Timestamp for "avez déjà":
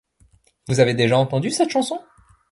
0.79-1.15